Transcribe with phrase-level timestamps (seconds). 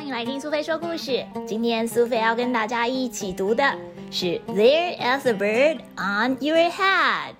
[0.00, 1.22] 欢迎来听苏菲说故事。
[1.46, 3.62] 今天苏菲要跟大家一起读的
[4.10, 7.34] 是 There is a bird on your head。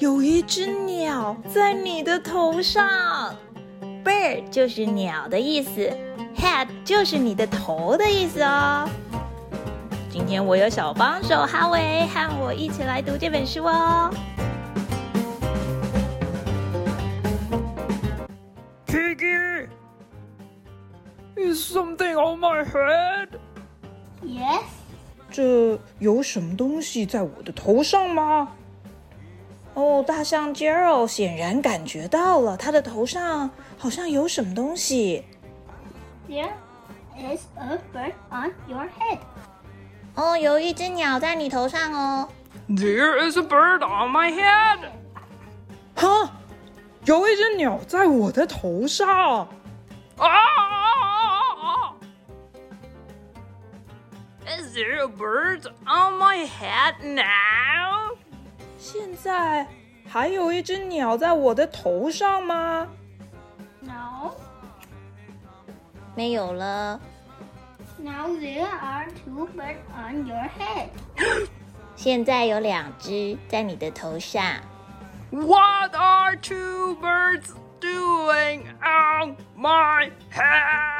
[0.00, 3.36] 有一只鸟在你的头上。
[4.04, 5.96] Bird 就是鸟的意思
[6.36, 8.88] ，head 就是你的头的意思哦。
[10.10, 14.12] 今天我有小帮手哈维和我一起来读这本书哦。
[21.35, 23.27] is something on my head?
[24.23, 24.63] Yes.
[25.29, 28.49] 这有什么东西在我的头上吗？
[29.73, 35.23] 哦，大象 Gerald 显然感觉到了，他的头上好像有什么东西。
[36.27, 36.49] There
[37.15, 39.19] is a bird on your head.
[40.15, 42.27] 哦，有一只鸟在你头上哦。
[42.67, 44.79] There is a bird on my head.
[45.95, 46.31] 哈，
[47.05, 49.47] 有一只鸟在我的头上。
[50.17, 50.27] 啊
[54.71, 58.15] ！Is there a bird on my head now?
[58.77, 59.67] 现在
[60.07, 62.87] 还有一只鸟在我的头上吗？
[63.81, 64.31] No.
[66.15, 66.99] 没有了。
[67.99, 70.89] Now there are two birds on your head.
[71.95, 74.43] 现在有两只在你的头上。
[75.31, 80.90] What are two birds doing on my head?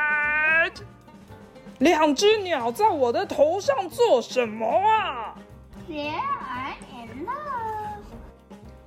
[1.83, 5.35] 两只鸟在我的头上做什么啊
[5.91, 8.03] ？They are in love.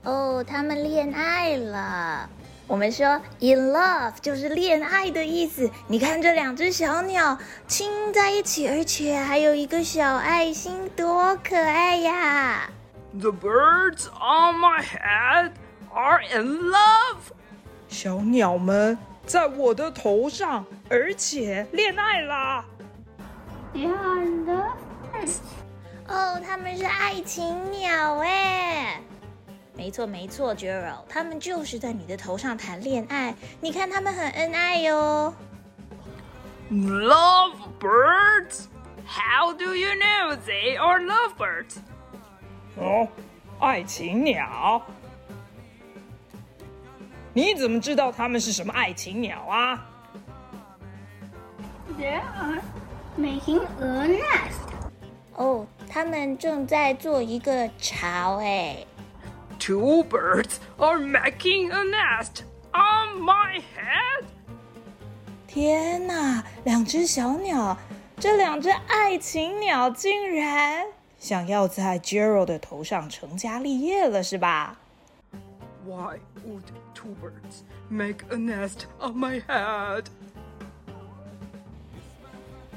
[0.04, 2.30] 哦，他们恋爱了。
[2.68, 5.70] 我们说 in love 就是恋爱的意思。
[5.88, 7.38] 你看这两只小鸟
[7.68, 12.70] 亲在一起，而且还有一个小爱心，多可爱呀
[13.20, 15.52] ！The birds on my head
[15.94, 17.34] are in love.
[17.90, 22.64] 小鸟们在我的头上，而且恋爱啦。
[23.76, 24.78] They are love
[25.12, 25.40] birds.
[26.08, 29.02] 哦，他们是爱情鸟哎。
[29.76, 33.36] 没错没错，Gerald，他们就是在你的头上谈恋爱。
[33.60, 35.34] 你看他们很恩爱哟。
[36.72, 38.68] Love birds?
[39.06, 41.76] How do you know they are lovebirds?
[42.78, 43.10] 哦，
[43.60, 44.82] 爱情鸟。
[47.34, 49.86] 你怎么知道他们是什么爱情鸟啊
[52.00, 52.62] ？They are
[53.19, 54.69] making a nest.
[55.37, 58.85] 哦，他们正在做一个巢哎。
[59.59, 64.25] Two birds are making a nest on my head.
[65.47, 67.77] 天哪，两只小鸟，
[68.19, 70.87] 这两只爱情鸟竟然
[71.19, 74.79] 想要在 Gerald 的头上成家立业了，是吧？
[75.85, 80.05] Why would two birds make a nest on my head?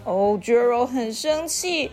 [0.09, 1.93] 哦，Gerald 很生气。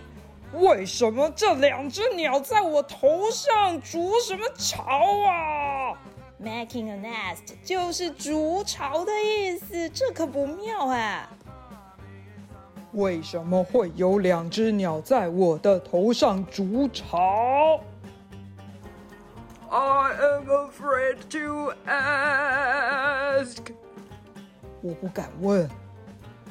[0.53, 4.83] 为什么这两只鸟在我头上筑什么巢
[5.27, 5.91] 啊
[6.41, 11.29] ？Making a nest 就是筑巢的意思，这可不妙啊！
[12.93, 17.81] 为什么会有两只鸟在我的头上筑巢
[19.69, 23.57] ？I am afraid to ask。
[24.81, 25.69] 我不敢问。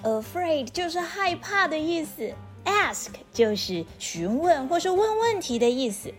[0.04, 2.31] Afraid 就是害怕的意思
[2.66, 6.12] ，ask 就是询问或是问问题的意思。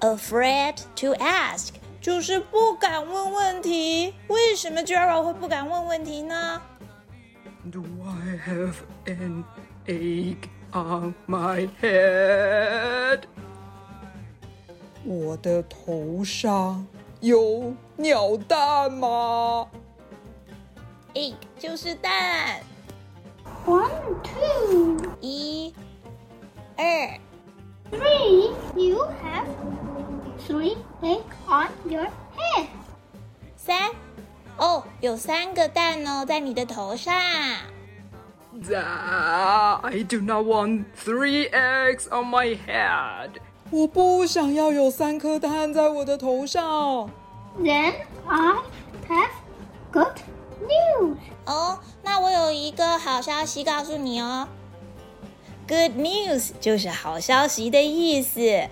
[0.00, 1.68] Afraid to ask
[2.00, 4.12] 就是不敢问问题。
[4.26, 6.60] 为什么 Gerald 会不敢问问题呢
[7.70, 8.74] ？Do I have
[9.06, 9.44] an
[9.86, 13.20] egg on my head？
[15.04, 16.84] 我的头上
[17.20, 19.68] 有鸟蛋吗
[21.14, 22.60] ？egg 就是蛋，
[23.65, 25.73] One, two, 一、
[26.77, 27.19] 二、
[27.91, 28.53] three.
[28.75, 29.47] You have
[30.47, 32.67] three eggs on your head.
[33.55, 33.91] 三。
[34.57, 37.13] 哦，有三个蛋哦，在你的头上。
[38.59, 43.31] I do not want three eggs on my head。
[43.69, 47.09] 我不想要有三颗蛋在我的头上。
[47.59, 47.93] Then
[48.25, 48.55] I
[49.07, 49.29] have
[49.91, 50.17] good
[50.66, 51.16] News.
[51.46, 54.48] 哦，那我有一个好消息告诉你哦。
[55.68, 58.68] Good news 就是好消息的意思。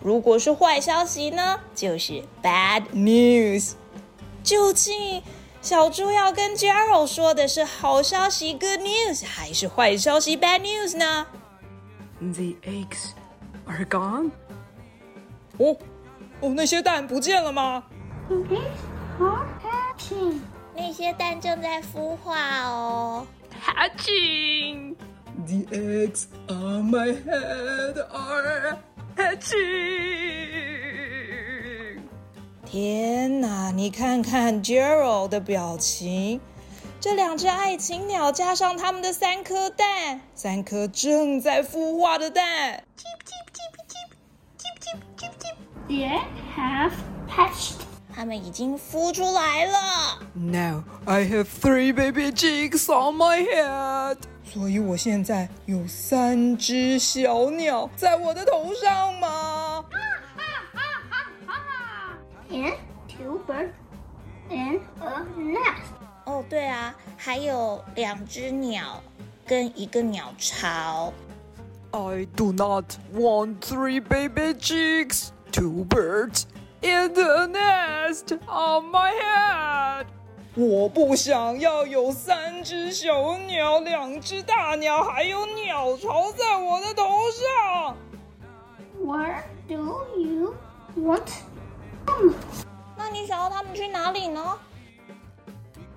[0.00, 3.72] 如果是坏消息呢，就是 bad news。
[4.42, 5.22] 究竟
[5.62, 11.26] 小猪要跟 Gerald 说的是好消息 good news，还是坏消息 bad news 呢
[12.20, 13.12] ？The eggs
[13.64, 14.30] are gone。
[15.56, 15.76] 哦
[16.40, 17.84] 哦，那些蛋不见了吗
[18.28, 18.60] ？Eggs
[19.20, 20.53] are.
[20.76, 23.26] 那些蛋正在孵化哦。
[23.64, 24.96] Hatching.
[25.46, 28.76] The eggs on my head are
[29.16, 29.54] hatching.
[32.66, 33.70] 天哪！
[33.70, 36.40] 你看看 Gerald 的表情，
[37.00, 42.82] 这两只爱情鸟加上它们的三颗蛋，三颗正在孵化的蛋。
[45.86, 46.92] The egg have
[47.28, 47.83] hatched.
[48.23, 50.19] 它们已经孵出来了。
[50.33, 54.17] Now I have three baby chicks on my head.
[54.43, 59.85] 所以我现在有三只小鸟在我的头上吗？
[62.51, 62.73] And
[63.07, 63.73] two birds
[64.49, 65.93] in a nest.
[66.25, 69.03] 哦，对啊，还有两只鸟
[69.45, 71.13] 跟一个鸟巢。
[71.91, 76.43] I do not want three baby chicks, two birds,
[76.83, 80.05] and a nest on my head.
[80.55, 87.95] 我不想要有三只小鸟、两只大鸟，还有鸟巢在我的头上。
[89.01, 90.55] Where do you
[90.97, 91.29] want
[92.05, 92.33] them?
[92.97, 94.57] 那你想要它们去哪里呢？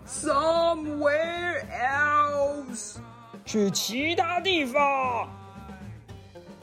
[0.06, 2.98] Somewhere else.
[3.44, 5.28] 去其他地方。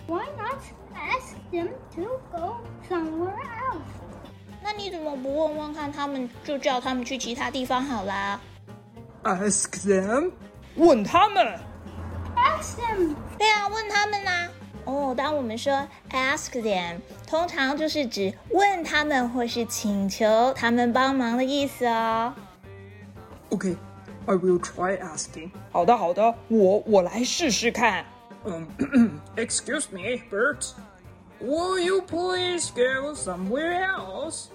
[0.08, 0.62] Why not
[0.96, 3.53] ask them to go somewhere else?
[4.77, 8.41] 那你怎么不问问看他们，就叫他们去其他地方好啦
[9.23, 10.33] ？Ask them.
[10.75, 11.57] 问他们。
[12.35, 13.15] Ask them.
[13.39, 14.49] 对啊，问他们啦。
[14.85, 15.73] 哦，当我们说
[16.11, 22.35] ask them，通常就是指问他们或是请求他们帮忙的意思哦。
[23.51, 23.77] Okay,
[24.27, 25.51] I will try asking.
[25.71, 28.05] 好的，好的，我我来试试看。
[28.45, 28.65] Um,
[29.37, 30.73] excuse me, Bert.
[31.45, 34.47] Will you please go somewhere else?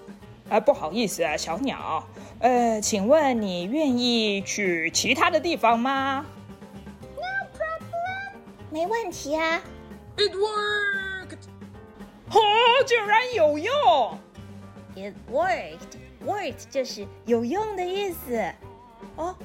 [0.49, 2.03] 啊，不好意思啊，小鸟。
[2.39, 6.25] 呃，请问你愿意去其他的地方吗
[7.15, 8.33] ？No problem.
[8.71, 9.61] 没问题啊。
[10.17, 11.37] It worked.
[12.31, 12.39] 哦，
[12.87, 14.19] 竟然有用
[14.95, 15.99] ！It worked.
[16.25, 18.51] Worked 就是有用的意思。
[19.15, 19.35] 哦，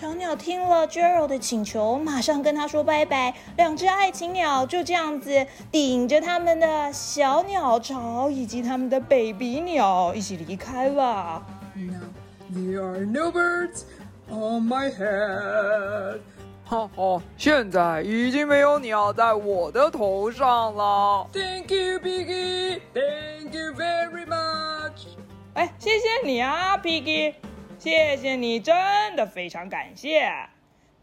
[0.00, 3.34] 小鸟听了 Gerald 的请求，马上跟他说拜拜。
[3.56, 11.44] 两只爱情鸟就这样子顶着他们的小鸟巢以及他们的 baby 鸟一起离开了。
[11.74, 12.12] Now
[12.54, 13.82] there are no birds
[14.30, 16.20] on my head.
[16.64, 21.26] 哈哈，现在已经没有鸟在我的头上了。
[21.32, 22.80] Thank you, Piggy.
[22.94, 25.08] Thank you very much.
[25.54, 27.34] 哎，谢谢你啊，Piggy，
[27.78, 28.74] 谢谢你，真
[29.14, 30.28] 的非常感谢。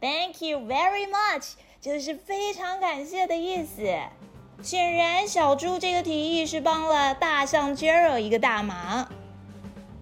[0.02, 3.98] Thank you very much，就是非常感谢的意思。
[4.62, 9.08] 显然，小猪这个提议是帮了大象 Gerald 一个大忙。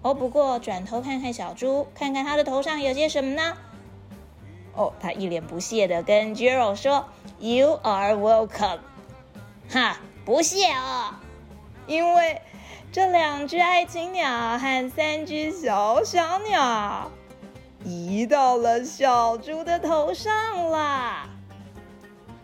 [0.02, 3.56] 哦，不过转头看看小猪，看看他的头上有些什么呢？
[4.74, 8.80] 哦，他一脸不屑的跟 Gerald 说：“You are welcome。”
[9.70, 11.14] 哈，不屑哦，
[11.86, 12.42] 因为
[12.94, 17.10] 这两只爱情鸟和三只小小鸟
[17.84, 21.26] 移到了小猪的头上啦。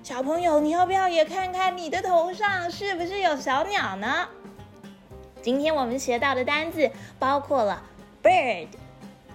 [0.02, 4.26] 小朋友，你要不要也看看你的头上是不是有小鸟呢？
[5.41, 7.81] 今天我们学到的单字包括了
[8.20, 8.67] bird、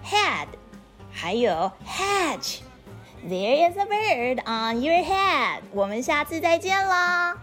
[0.04, 0.48] head，
[1.10, 2.58] 还有 hatch。
[3.26, 5.60] There is a bird on your head。
[5.72, 7.34] 我们下次再见啦。